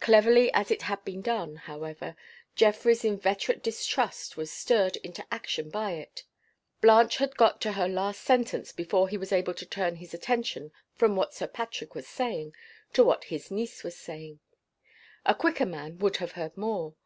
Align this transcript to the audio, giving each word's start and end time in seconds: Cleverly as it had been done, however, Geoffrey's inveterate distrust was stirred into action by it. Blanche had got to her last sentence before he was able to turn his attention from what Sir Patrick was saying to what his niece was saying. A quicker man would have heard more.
Cleverly 0.00 0.52
as 0.52 0.72
it 0.72 0.82
had 0.82 1.04
been 1.04 1.22
done, 1.22 1.54
however, 1.54 2.16
Geoffrey's 2.56 3.04
inveterate 3.04 3.62
distrust 3.62 4.36
was 4.36 4.50
stirred 4.50 4.96
into 5.04 5.24
action 5.32 5.70
by 5.70 5.92
it. 5.92 6.24
Blanche 6.80 7.18
had 7.18 7.36
got 7.36 7.60
to 7.60 7.74
her 7.74 7.86
last 7.86 8.22
sentence 8.22 8.72
before 8.72 9.08
he 9.08 9.16
was 9.16 9.30
able 9.30 9.54
to 9.54 9.64
turn 9.64 9.94
his 9.94 10.12
attention 10.14 10.72
from 10.96 11.14
what 11.14 11.32
Sir 11.32 11.46
Patrick 11.46 11.94
was 11.94 12.08
saying 12.08 12.56
to 12.92 13.04
what 13.04 13.22
his 13.30 13.52
niece 13.52 13.84
was 13.84 13.94
saying. 13.96 14.40
A 15.24 15.32
quicker 15.32 15.66
man 15.66 15.96
would 15.98 16.16
have 16.16 16.32
heard 16.32 16.56
more. 16.56 16.96